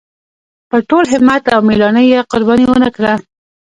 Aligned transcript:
په 0.69 0.77
ټول 0.89 1.03
همت 1.13 1.43
او 1.53 1.59
مېړانۍ 1.67 2.05
یې 2.13 2.19
قرباني 2.31 2.65
ونکړه. 2.67 3.13